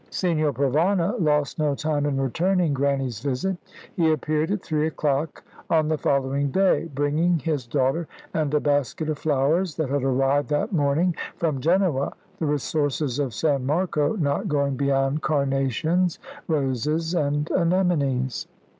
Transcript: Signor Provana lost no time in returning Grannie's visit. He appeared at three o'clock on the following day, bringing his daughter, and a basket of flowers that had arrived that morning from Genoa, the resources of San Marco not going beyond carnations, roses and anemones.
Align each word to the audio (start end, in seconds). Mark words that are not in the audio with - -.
Signor 0.09 0.51
Provana 0.53 1.13
lost 1.21 1.59
no 1.59 1.75
time 1.75 2.07
in 2.07 2.19
returning 2.19 2.73
Grannie's 2.73 3.19
visit. 3.19 3.55
He 3.95 4.11
appeared 4.11 4.49
at 4.49 4.63
three 4.63 4.87
o'clock 4.87 5.43
on 5.69 5.87
the 5.89 5.97
following 5.99 6.49
day, 6.49 6.89
bringing 6.95 7.37
his 7.37 7.67
daughter, 7.67 8.07
and 8.33 8.51
a 8.51 8.59
basket 8.59 9.09
of 9.09 9.19
flowers 9.19 9.75
that 9.75 9.91
had 9.91 10.03
arrived 10.03 10.49
that 10.49 10.73
morning 10.73 11.15
from 11.37 11.61
Genoa, 11.61 12.13
the 12.39 12.47
resources 12.47 13.19
of 13.19 13.35
San 13.35 13.63
Marco 13.63 14.15
not 14.15 14.47
going 14.47 14.75
beyond 14.75 15.21
carnations, 15.21 16.17
roses 16.47 17.13
and 17.13 17.51
anemones. 17.51 18.47